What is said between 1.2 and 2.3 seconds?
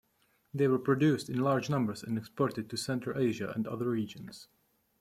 in large numbers and